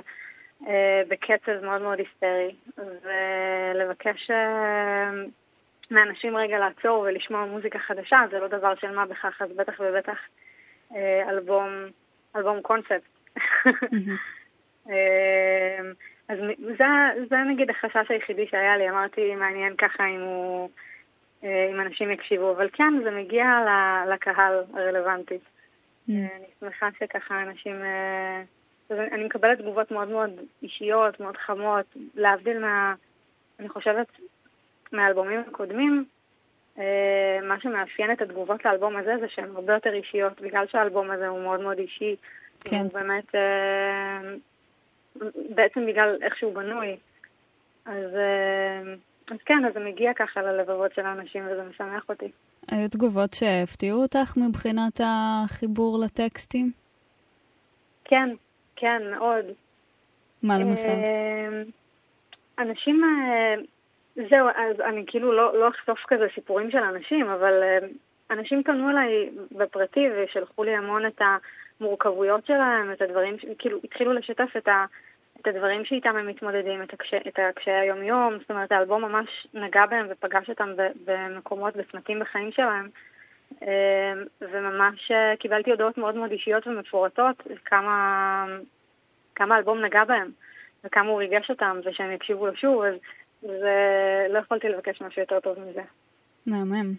אה, 0.69 1.03
בקצב 1.09 1.65
מאוד 1.65 1.83
מאוד 1.83 1.99
היסטרי. 1.99 2.55
ולבקש 2.79 4.31
אה, 4.31 5.11
מאנשים 5.91 6.37
רגע 6.37 6.59
לעצור 6.59 6.99
ולשמוע 7.01 7.45
מוזיקה 7.45 7.79
חדשה, 7.79 8.21
זה 8.31 8.39
לא 8.39 8.49
דבר 8.49 8.75
של 8.75 8.91
מה 8.91 9.07
בכך, 9.07 9.43
אז 9.43 9.51
בטח 9.57 9.81
ובטח 9.81 10.19
אה, 10.95 11.31
אלבום, 11.31 11.69
אלבום 12.37 12.63
קונספט. 12.63 13.03
מהמם. 13.93 14.17
אה, 14.91 15.79
אז 16.29 16.39
זה, 16.79 16.85
זה 17.29 17.37
נגיד 17.37 17.71
החשש 17.71 18.11
היחידי 18.11 18.47
שהיה 18.47 18.77
לי, 18.77 18.91
אמרתי 18.91 19.35
מעניין 19.35 19.77
ככה 19.77 20.07
אם 20.07 20.21
הוא, 20.21 20.71
אה, 21.45 21.69
אם 21.73 21.81
אנשים 21.81 22.11
יקשיבו, 22.11 22.53
אבל 22.53 22.69
כן, 22.73 22.93
זה 23.05 23.11
מגיע 23.11 23.47
לקהל 24.15 24.65
הרלוונטי. 24.75 25.39
אה, 26.11 26.15
אני 26.15 26.47
שמחה 26.61 26.89
שככה 26.99 27.43
אנשים... 27.43 27.77
אני 28.91 29.25
מקבלת 29.25 29.59
תגובות 29.59 29.91
מאוד 29.91 30.09
מאוד 30.09 30.31
אישיות, 30.63 31.21
מאוד 31.21 31.37
חמות, 31.37 31.87
להבדיל 32.15 32.59
מה... 32.59 32.95
אני 33.61 33.69
חושבת, 33.69 34.07
מהאלבומים 34.95 35.41
הקודמים, 35.49 36.05
אה, 36.79 37.39
מה 37.43 37.61
שמאפיין 37.61 38.13
את 38.13 38.23
התגובות 38.23 38.65
לאלבום 38.65 38.97
הזה 38.97 39.15
זה 39.21 39.27
שהן 39.29 39.51
הרבה 39.55 39.75
יותר 39.75 39.93
אישיות, 39.93 40.41
בגלל 40.41 40.67
שהאלבום 40.73 41.11
הזה 41.11 41.29
הוא 41.29 41.43
מאוד 41.43 41.61
מאוד 41.61 41.79
אישי. 41.79 42.17
כן. 42.61 42.81
הוא 42.81 42.93
באמת, 42.93 43.35
אה, 43.35 44.21
בעצם 45.55 45.87
בגלל 45.87 46.19
איך 46.23 46.37
שהוא 46.37 46.55
בנוי. 46.55 46.97
אז, 47.85 48.15
אה, 48.15 48.95
אז 49.31 49.39
כן, 49.45 49.65
אז 49.69 49.75
זה 49.75 49.81
מגיע 49.81 50.15
ככה 50.17 50.43
ללבבות 50.43 50.95
של 50.95 51.07
האנשים 51.07 51.43
וזה 51.47 51.63
משמח 51.71 52.05
אותי. 52.09 52.31
היו 52.69 52.89
תגובות 52.89 53.35
שהפתיעו 53.35 54.03
אותך 54.03 54.37
מבחינת 54.37 55.01
החיבור 55.05 55.99
לטקסטים? 56.05 56.71
כן, 58.05 58.29
כן, 58.77 59.03
מאוד. 59.11 59.45
מה 60.43 60.59
למשל? 60.59 60.89
אנשים, 62.59 63.03
זהו, 64.17 64.49
אז 64.49 64.81
אני 64.81 65.05
כאילו 65.07 65.33
לא, 65.33 65.59
לא 65.59 65.69
אחשוף 65.69 65.99
כזה 66.09 66.27
סיפורים 66.35 66.71
של 66.71 66.79
אנשים, 66.79 67.29
אבל 67.29 67.63
אה, 67.63 67.79
אנשים 68.31 68.63
פנו 68.63 68.91
אליי 68.91 69.31
בפרטי 69.53 70.09
ושלחו 70.17 70.65
לי 70.65 70.77
המון 70.77 71.07
את 71.07 71.21
המורכבויות 71.81 72.47
שלהם, 72.47 72.93
את 72.93 73.03
הדברים, 73.03 73.37
כאילו 73.59 73.79
התחילו 73.85 74.13
לשתף 74.13 74.57
את, 74.57 74.69
ה, 74.69 74.85
את 75.41 75.47
הדברים 75.47 75.85
שאיתם 75.85 76.17
הם 76.17 76.27
מתמודדים, 76.27 76.83
את, 76.83 76.93
הקש, 76.93 77.15
את 77.15 77.39
הקשיי 77.39 77.75
היום-יום, 77.75 78.39
זאת 78.41 78.51
אומרת 78.51 78.73
האלבום 78.73 79.03
ממש 79.03 79.47
נגע 79.55 79.87
בהם 79.87 80.07
ופגש 80.11 80.51
אותם 80.51 80.71
במקומות, 81.05 81.77
בצמתים 81.77 82.21
בחיים 82.21 82.53
שלהם. 82.53 82.89
אה, 83.63 84.13
וממש 84.41 85.11
אה, 85.11 85.37
קיבלתי 85.37 85.71
הודעות 85.71 85.99
מאוד 85.99 86.15
מאוד 86.15 86.31
אישיות 86.31 86.67
ומפורטות 86.67 87.43
כמה, 87.65 88.47
כמה 89.35 89.55
האלבום 89.55 89.85
נגע 89.85 90.05
בהם 90.05 90.31
וכמה 90.85 91.09
הוא 91.09 91.19
ריגש 91.19 91.51
אותם 91.51 91.81
ושהם 91.85 92.13
יקשיבו 92.13 92.47
לו 92.47 92.57
שוב, 92.57 92.83
אז 92.83 92.95
זה... 93.45 93.77
לא 94.31 94.39
יכולתי 94.39 94.69
לבקש 94.69 95.03
משהו 95.03 95.23
יותר 95.23 95.41
טוב 95.41 95.57
מזה. 95.61 95.83
מהמם. 96.47 96.93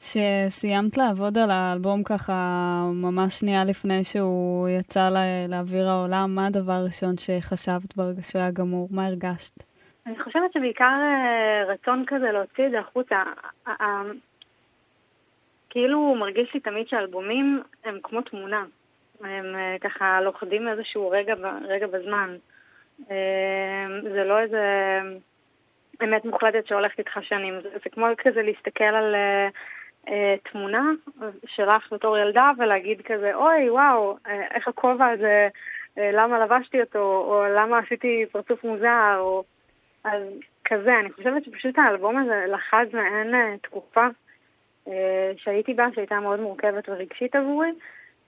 שסיימת 0.00 0.96
לעבוד 0.96 1.38
על 1.38 1.50
האלבום 1.50 2.02
ככה 2.02 2.32
ממש 2.94 3.32
שנייה 3.40 3.64
לפני 3.64 4.04
שהוא 4.04 4.68
יצא 4.68 5.08
לה- 5.10 5.46
לאוויר 5.48 5.88
העולם, 5.88 6.34
מה 6.34 6.46
הדבר 6.46 6.72
הראשון 6.72 7.14
שחשבת 7.18 7.96
ברגע 7.96 8.22
שהוא 8.22 8.40
היה 8.42 8.50
גמור? 8.50 8.88
מה 8.90 9.06
הרגשת? 9.06 9.62
אני 10.06 10.22
חושבת 10.24 10.52
שבעיקר 10.52 10.84
אה, 10.84 11.72
רצון 11.72 12.04
כזה 12.06 12.32
להוציא 12.32 12.66
את 12.66 12.70
זה 12.70 12.78
החוצה. 12.80 13.16
ה- 13.66 13.82
ה- 13.84 14.02
כאילו 15.70 16.14
מרגיש 16.14 16.54
לי 16.54 16.60
תמיד 16.60 16.88
שאלבומים 16.88 17.62
הם 17.84 17.98
כמו 18.02 18.20
תמונה. 18.22 18.64
הם 19.20 19.54
אה, 19.54 19.76
ככה 19.80 20.20
לוכדים 20.20 20.68
איזשהו 20.68 21.10
רגע, 21.10 21.34
רגע 21.68 21.86
בזמן. 21.86 22.36
אה, 23.10 23.86
זה 24.02 24.24
לא 24.24 24.40
איזה 24.40 24.60
אמת 26.04 26.24
מוחלטת 26.24 26.66
שהולכת 26.66 26.98
איתך 26.98 27.18
שנים. 27.22 27.60
זה, 27.62 27.68
זה 27.84 27.90
כמו 27.90 28.06
כזה 28.18 28.42
להסתכל 28.42 28.84
על 28.84 29.14
אה, 29.14 29.48
אה, 30.08 30.34
תמונה 30.52 30.90
שלך 31.46 31.92
בתור 31.92 32.18
ילדה 32.18 32.50
ולהגיד 32.58 33.02
כזה, 33.02 33.34
אוי, 33.34 33.70
וואו, 33.70 34.16
אה, 34.26 34.46
איך 34.54 34.68
הכובע 34.68 35.06
הזה, 35.06 35.48
אה, 35.98 36.10
למה 36.12 36.38
לבשתי 36.44 36.80
אותו, 36.80 36.98
או 36.98 37.44
למה 37.56 37.78
עשיתי 37.78 38.24
פרצוף 38.32 38.64
מוזר, 38.64 39.16
או... 39.18 39.44
אז 40.04 40.22
כזה, 40.64 41.00
אני 41.00 41.12
חושבת 41.12 41.44
שפשוט 41.44 41.78
האלבום 41.78 42.18
הזה 42.18 42.44
לחז 42.48 42.94
מעין 42.94 43.34
אה, 43.34 43.58
תקופה 43.62 44.06
אה, 44.88 45.32
שהייתי 45.36 45.74
בה, 45.74 45.86
שהייתה 45.94 46.20
מאוד 46.20 46.40
מורכבת 46.40 46.88
ורגשית 46.88 47.36
עבורי. 47.36 47.68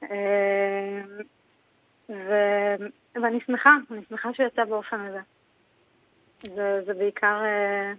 אה, 0.02 1.00
ו... 2.08 2.32
ואני 3.22 3.38
שמחה, 3.46 3.70
אני 3.90 4.00
שמחה 4.08 4.28
שהוא 4.34 4.46
יצא 4.46 4.64
באופן 4.64 5.00
הזה. 5.00 5.20
זה, 6.42 6.80
זה 6.86 6.94
בעיקר, 6.94 7.42
אה, 7.44 7.92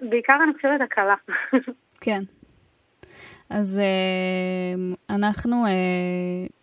בעיקר 0.00 0.36
אני 0.44 0.54
חושבת 0.54 0.80
הקלה. 0.80 1.14
כן. 2.04 2.22
אז 3.50 3.78
אה, 3.78 5.14
אנחנו 5.14 5.66
אה, 5.66 5.70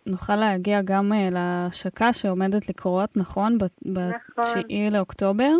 נוכל 0.06 0.36
להגיע 0.36 0.82
גם 0.82 1.12
אה, 1.12 1.28
להשקה 1.32 2.12
שעומדת 2.12 2.68
לקרות, 2.68 3.16
נכון? 3.16 3.58
ב-9 3.58 4.42
לאוקטובר, 4.90 5.52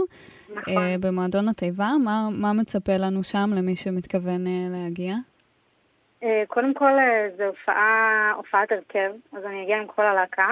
נכון. 0.56 0.76
אה, 0.76 0.96
במועדון 1.00 1.48
התיבה. 1.48 1.90
מה, 2.04 2.28
מה 2.32 2.52
מצפה 2.52 2.96
לנו 2.96 3.24
שם 3.24 3.50
למי 3.56 3.76
שמתכוון 3.76 4.46
אה, 4.46 4.66
להגיע? 4.70 5.14
אה, 6.22 6.42
קודם 6.48 6.74
כל, 6.74 6.98
אה, 6.98 7.28
זו 7.36 7.44
הופעה, 7.44 8.32
הופעת 8.36 8.72
הרכב, 8.72 9.12
אז 9.32 9.44
אני 9.44 9.62
אגיע 9.62 9.76
עם 9.76 9.86
כל 9.86 10.02
הלהקה. 10.02 10.50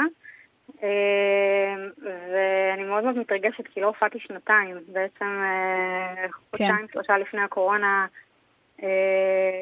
אה, 0.82 1.74
ואני 2.02 2.84
מאוד 2.84 3.04
מאוד 3.04 3.18
מתרגשת, 3.18 3.66
כי 3.66 3.80
לא 3.80 3.86
הופעתי 3.86 4.18
שנתיים. 4.20 4.76
בעצם 4.92 5.42
חודשיים, 6.32 6.86
שלושה 6.92 7.18
לפני 7.18 7.40
הקורונה 7.40 8.06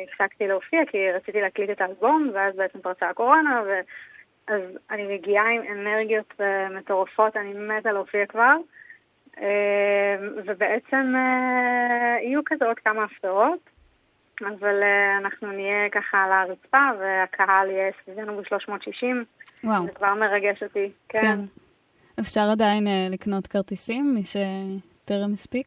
הפסקתי 0.09 0.48
להופיע, 0.48 0.80
כי 0.86 1.12
רציתי 1.12 1.40
להקליט 1.40 1.70
את 1.70 1.80
האלבום, 1.80 2.30
ואז 2.34 2.56
בעצם 2.56 2.80
פרצה 2.80 3.09
הקורונה, 3.09 3.62
ו... 3.66 3.80
אז 4.48 4.62
אני 4.90 5.14
מגיעה 5.14 5.50
עם 5.50 5.62
אנרגיות 5.72 6.40
מטורפות, 6.70 7.36
אני 7.36 7.52
מתה 7.54 7.92
להופיע 7.92 8.26
כבר. 8.26 8.56
ובעצם 10.46 11.14
יהיו 12.22 12.40
כזה 12.44 12.66
עוד 12.66 12.78
כמה 12.78 13.04
הפתעות. 13.04 13.70
אבל 14.43 14.80
uh, 14.82 15.24
אנחנו 15.24 15.53
נהיה 15.53 15.91
ככה 15.93 16.18
על 16.24 16.32
הרצפה, 16.32 16.78
והקהל 17.01 17.70
יהיה 17.70 17.91
סביבנו 18.05 18.36
ב-360. 18.36 19.07
וואו. 19.64 19.84
זה 19.86 19.93
כבר 19.93 20.14
מרגש 20.14 20.62
אותי. 20.62 20.91
כן. 21.09 21.20
כן. 21.22 21.39
אפשר 22.20 22.41
עדיין 22.53 22.86
אה, 22.86 23.07
לקנות 23.11 23.47
כרטיסים, 23.47 24.14
מי 24.14 24.22
שטרם 24.24 25.32
הספיק? 25.32 25.66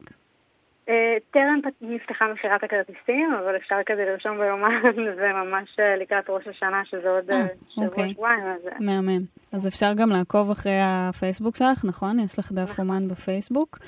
Uh, 0.86 0.90
טרם 1.30 1.60
פת- 1.64 1.72
נפתחה 1.80 2.24
מכירת 2.32 2.64
הכרטיסים, 2.64 3.34
אבל 3.44 3.56
אפשר 3.56 3.76
כזה 3.86 4.04
לרשום 4.04 4.38
ביומן, 4.38 4.80
וממש 5.18 5.68
uh, 5.78 6.00
לקראת 6.02 6.24
ראש 6.30 6.48
השנה, 6.48 6.82
שזה 6.84 7.08
עוד 7.10 7.30
אה, 7.30 7.40
אה, 7.40 7.46
שבוע, 7.68 7.86
אוקיי. 7.86 8.14
אה, 8.24 8.54
מהמם. 8.80 9.22
אז 9.52 9.68
אפשר 9.68 9.92
גם 9.96 10.10
לעקוב 10.10 10.50
אחרי 10.50 10.78
הפייסבוק 10.82 11.56
שלך, 11.56 11.84
נכון? 11.84 12.18
יש 12.18 12.38
לך 12.38 12.52
דף 12.52 12.78
אומן 12.78 13.08
בפייסבוק. 13.08 13.78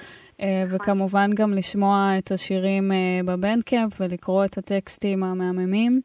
אה, 0.40 0.64
וכמובן 0.70 1.30
גם 1.34 1.52
לשמוע 1.52 2.10
את 2.18 2.30
השירים 2.30 2.92
אה, 2.92 3.20
בבנדקאמפ 3.24 4.00
ולקרוא 4.00 4.44
את 4.44 4.58
הטקסטים 4.58 5.22
המהממים. 5.22 6.00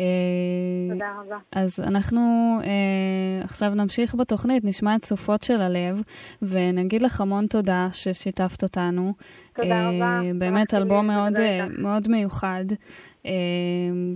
אה, 0.00 0.04
תודה 0.92 1.12
רבה. 1.20 1.36
אז 1.52 1.80
אנחנו 1.80 2.20
אה, 2.64 3.44
עכשיו 3.44 3.74
נמשיך 3.74 4.14
בתוכנית, 4.14 4.64
נשמע 4.64 4.96
את 4.96 5.04
סופות 5.04 5.42
של 5.42 5.60
הלב, 5.60 6.02
ונגיד 6.42 7.02
לך 7.02 7.20
המון 7.20 7.46
תודה 7.46 7.88
ששיתפת 7.92 8.62
אותנו. 8.62 9.12
תודה 9.54 9.74
אה, 9.74 9.88
רבה. 9.88 10.20
באמת 10.38 10.74
אלבום 10.74 11.06
מאוד. 11.06 11.32
מאוד 11.78 12.08
מיוחד, 12.08 12.64
אה, 13.26 13.32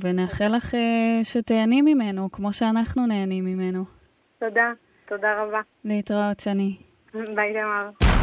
ונאחל 0.02 0.48
לך 0.56 0.74
אה, 0.74 1.20
שתהני 1.22 1.82
ממנו, 1.82 2.32
כמו 2.32 2.52
שאנחנו 2.52 3.06
נהנים 3.06 3.44
ממנו. 3.44 3.84
תודה, 4.38 4.72
תודה 5.08 5.42
רבה. 5.42 5.60
להתראות, 5.84 6.40
שני. 6.40 6.76
ביי, 7.36 7.52
תמר. 7.52 8.21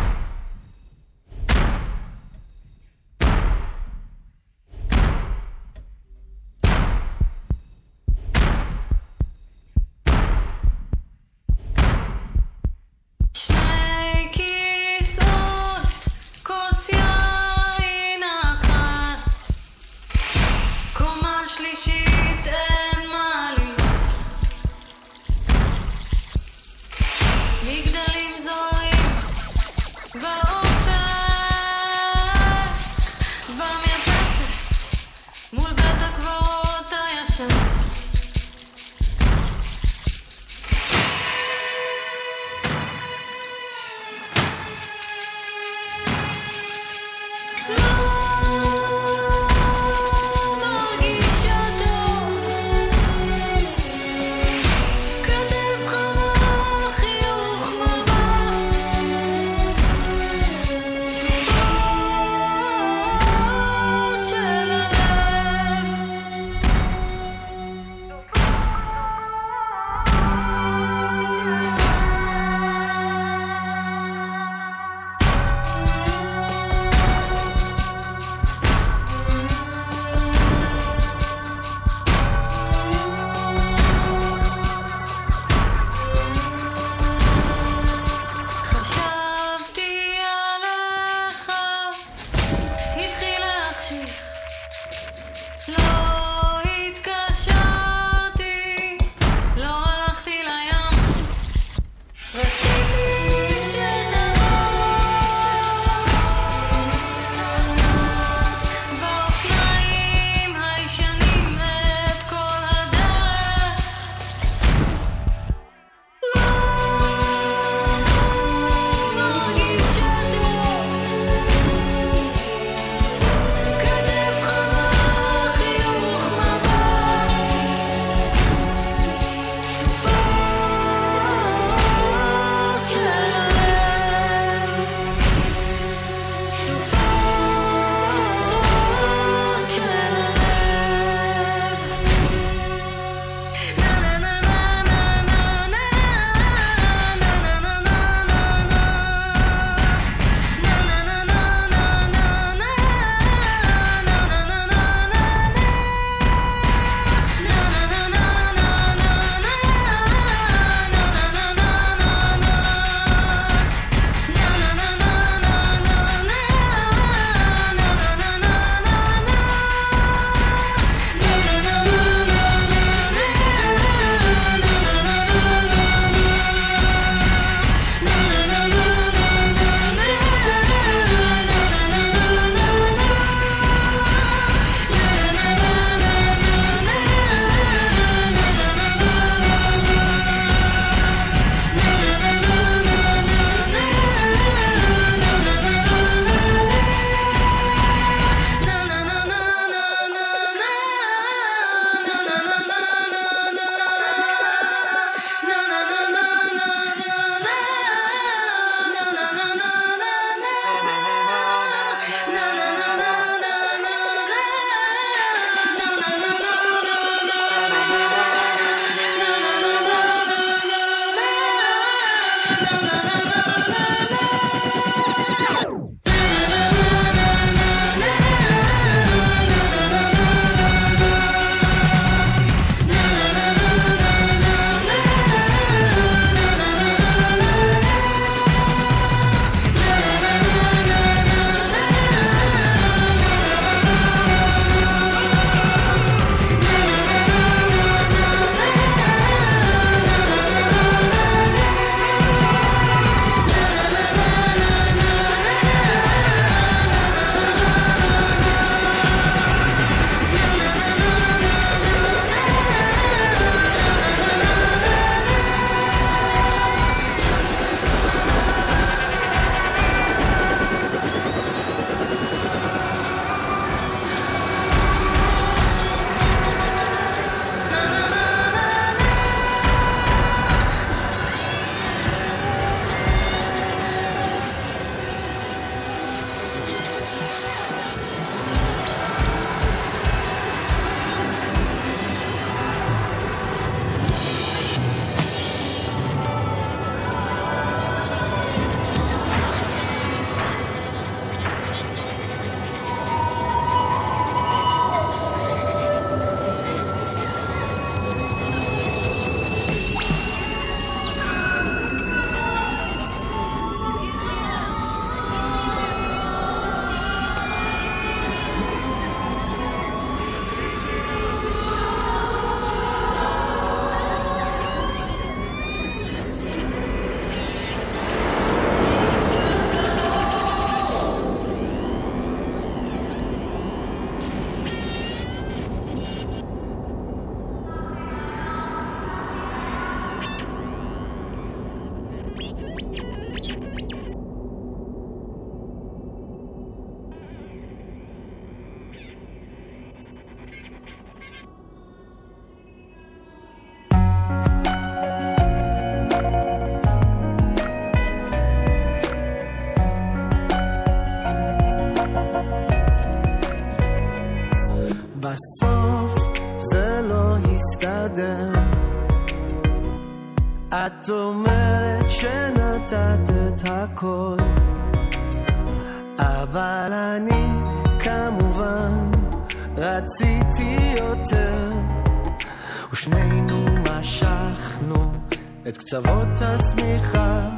הזניחה, 386.79 387.49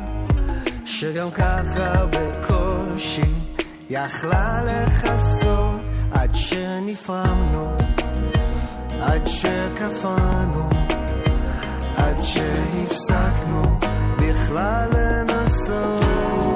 שגם 0.85 1.31
ככה 1.31 2.05
בקושי 2.05 3.33
יכלה 3.89 4.59
לכסות 4.63 5.81
עד 6.11 6.29
שנפרמנו, 6.35 7.75
עד 9.01 9.27
שקפאנו, 9.27 10.69
עד 11.97 12.15
שהפסקנו 12.23 13.79
בכלל 14.19 14.89
לנסות. 14.93 16.50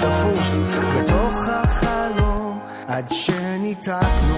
צפוף 0.00 0.58
בתוך 0.98 1.48
החלום 1.48 2.58
עד 2.88 3.06
שניתקנו 3.12 4.29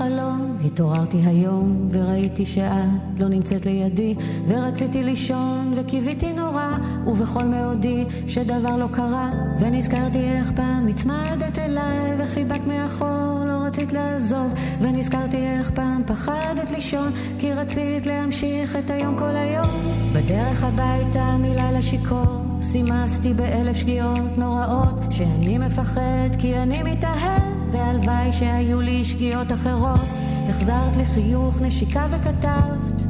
ובאמצע 0.00 0.10
חלום 0.10 0.56
התעוררתי 0.64 1.18
היום 1.26 1.88
וראיתי 1.90 2.46
שאת 2.46 3.18
לא 3.18 3.28
נמצאת 3.28 3.66
לידי 3.66 4.14
ורציתי 4.48 5.02
לישון 5.02 5.74
וקיוויתי 5.76 6.32
נורא 6.32 6.76
ובכל 7.06 7.44
מאודי 7.44 8.04
שדבר 8.26 8.76
לא 8.76 8.86
קרה 8.92 9.30
ונזכרתי 9.60 10.18
איך 10.18 10.52
פעם 10.56 10.88
הצמדת 10.88 11.58
אליי 11.58 12.16
וחיבקת 12.18 12.66
מאחור 12.66 13.44
לא 13.46 13.66
רצית 13.66 13.92
לעזוב 13.92 14.54
ונזכרתי 14.80 15.36
איך 15.36 15.70
פעם 15.70 16.02
פחדת 16.06 16.70
לישון 16.70 17.12
כי 17.38 17.52
רצית 17.52 18.06
להמשיך 18.06 18.76
את 18.76 18.90
היום 18.90 19.18
כל 19.18 19.36
היום. 19.36 19.66
בדרך 20.12 20.64
הביתה 20.64 21.36
מלילה 21.38 21.82
שיכור 21.82 22.44
סימסתי 22.62 23.34
באלף 23.34 23.76
שגיאות 23.76 24.38
נוראות 24.38 24.94
שאני 25.10 25.58
מפחד 25.58 26.28
כי 26.38 26.56
אני 26.56 26.82
מתאהב 26.82 27.49
והלוואי 27.72 28.32
שהיו 28.32 28.80
לי 28.80 29.04
שגיאות 29.04 29.52
אחרות. 29.52 30.00
החזרת 30.48 30.96
לי 30.96 31.04
חיוך 31.04 31.60
נשיקה 31.62 32.06
וכתבת. 32.10 33.04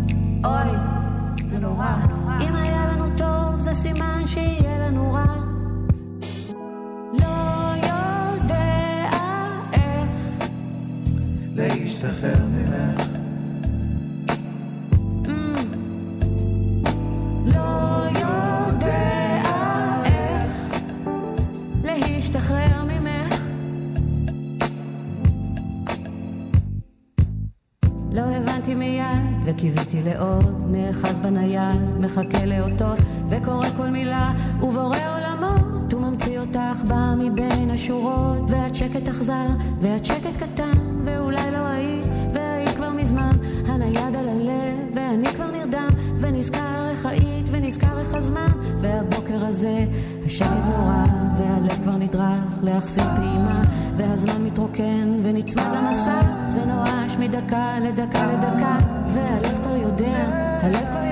אוי, 0.44 0.76
זה 1.50 1.58
נורא. 1.58 1.96
אם 2.40 2.56
היה 2.56 2.92
לנו 2.92 3.16
טוב 3.16 3.60
זה 3.60 3.74
סימן 3.74 4.22
שיהיה 4.26 4.78
לנו 4.78 5.12
רע. 5.12 5.24
לא 7.12 7.74
יודע 7.82 9.10
איך 9.72 10.08
להשתחרר 11.56 12.44
ממך 12.46 13.09
מחכה 32.00 32.46
לאותות 32.46 32.98
וקורא 33.30 33.66
כל 33.76 33.86
מילה 33.86 34.32
ובורא 34.62 34.96
עולמות 35.14 35.94
וממציא 35.94 36.40
אותך 36.40 36.84
בא 36.88 37.14
מבין 37.18 37.70
השורות 37.70 38.50
ואת 38.50 38.74
שקט 38.74 39.08
אכזר 39.08 39.46
ואת 39.80 40.04
שקט 40.04 40.36
קטן 40.36 40.78
ואולי 41.04 41.50
לא 41.52 41.66
היית 41.66 42.06
והיית 42.34 42.76
כבר 42.76 42.90
מזמן 42.90 43.30
הנייד 43.66 44.16
על 44.16 44.28
הלב 44.28 44.76
ואני 44.94 45.26
כבר 45.26 45.50
נרדם 45.50 45.88
ונזכר 46.20 46.88
איך 46.90 47.06
היית 47.06 47.46
ונזכר 47.50 47.98
איך 48.00 48.14
הזמן 48.14 48.52
והבוקר 48.80 49.46
הזה 49.46 49.84
השקט 50.26 50.46
נורא 50.64 51.04
והלב 51.38 51.82
כבר 51.82 51.96
נדרך 51.96 52.62
להחסיר 52.62 53.04
פעימה 53.04 53.62
והזמן 53.96 54.44
מתרוקן 54.44 55.20
ונצמד 55.22 55.66
למסך 55.76 56.26
ונואש 56.54 57.16
מדקה 57.18 57.78
לדקה 57.80 58.26
לדקה 58.26 58.78
והלב 59.14 59.58
כבר 59.62 59.76
יודע, 59.76 60.24
הלב 60.62 60.86
כבר 60.90 61.09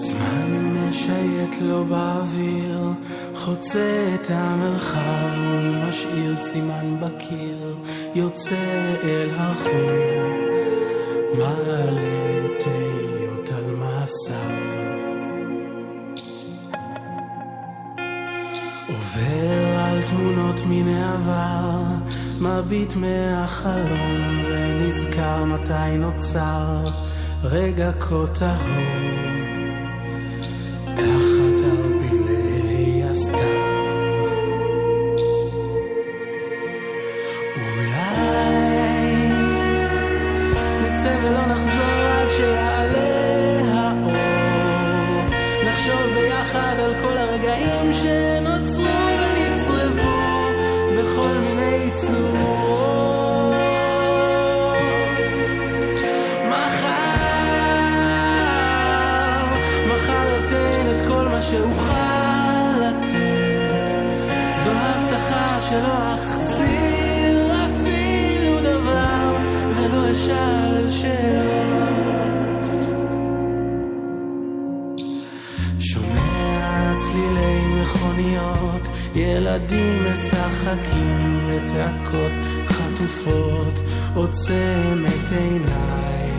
זמן 0.00 0.74
משייט 0.74 1.56
לו 1.60 1.84
באוויר, 1.84 2.92
חוצה 3.34 4.14
את 4.14 4.26
המרחב 4.30 5.30
ומשאיר 5.38 6.36
סימן 6.36 6.96
בקיר, 7.00 7.76
יוצא 8.14 8.94
אל 9.04 9.30
החור, 9.34 10.30
מעלה 11.38 12.48
תהיות 12.58 13.50
על 13.50 13.76
מסע. 13.76 14.48
עובר 18.88 19.78
על 19.78 20.02
תמונות 20.02 20.60
מן 20.66 20.88
העבר, 20.88 21.80
מביט 22.40 22.96
מהחלום 22.96 24.42
ונזכר 24.48 25.44
מתי 25.44 25.96
נוצר 25.98 26.84
רגע 27.44 27.92
כה 28.00 28.26
טהור 28.34 29.29
שאוכל 61.50 62.78
לתת. 62.80 63.88
זו 64.64 64.70
הבטחה 64.70 65.60
שלא 65.60 66.14
אחזיר 66.14 67.52
אפילו 67.66 68.60
דבר 68.60 69.36
ולא 69.76 70.12
אשאל 70.12 70.90
שאלות. 70.90 72.66
שומע 75.78 76.94
צלילי 76.98 77.82
מכוניות, 77.82 78.88
ילדים 79.14 80.02
משחקים 80.12 81.48
וצעקות 81.48 82.32
חטופות, 82.68 83.80
עוצם 84.14 85.04
את 85.08 85.32
עיניי, 85.32 86.30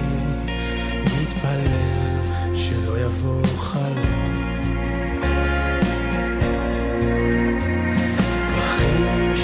מתפלל 1.04 2.56
שלא 2.56 3.00
יבוא 3.00 3.46
חלום. 3.58 4.21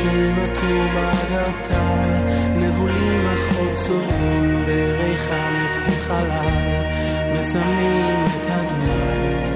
שנותרו 0.01 0.79
באגרטל, 0.95 2.11
נבולים 2.55 3.25
אך 3.27 3.57
עוד 3.57 3.73
צובעים 3.73 4.65
בריחם 4.65 5.53
את 5.63 5.77
החלל, 5.87 6.83
מסמנים 7.39 8.23
את 8.25 8.47
הזמן 8.47 9.46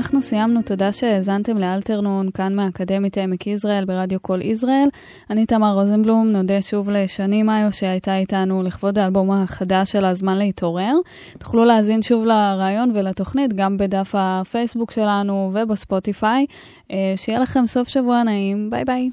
אנחנו 0.00 0.22
סיימנו, 0.22 0.62
תודה 0.62 0.92
שהאזנתם 0.92 1.58
לאלתרנון, 1.58 2.30
כאן 2.30 2.54
מהאקדמית 2.54 3.18
עמק 3.18 3.46
יזרעאל 3.46 3.84
ברדיו 3.84 4.20
קול 4.20 4.42
יזרעאל. 4.42 4.88
אני 5.30 5.46
תמר 5.46 5.74
רוזנבלום, 5.74 6.28
נודה 6.28 6.62
שוב 6.62 6.90
לשני 6.90 7.42
מאיו 7.42 7.72
שהייתה 7.72 8.16
איתנו 8.16 8.62
לכבוד 8.62 8.98
האלבום 8.98 9.30
החדש 9.30 9.92
של 9.92 10.04
הזמן 10.04 10.38
להתעורר. 10.38 10.94
תוכלו 11.38 11.64
להאזין 11.64 12.02
שוב 12.02 12.24
לריאיון 12.24 12.90
ולתוכנית 12.94 13.52
גם 13.52 13.76
בדף 13.76 14.14
הפייסבוק 14.14 14.90
שלנו 14.90 15.50
ובספוטיפיי. 15.54 16.46
אה, 16.90 17.12
שיהיה 17.16 17.38
לכם 17.38 17.66
סוף 17.66 17.88
שבוע 17.88 18.22
נעים, 18.22 18.70
ביי 18.70 18.84
ביי. 18.84 19.10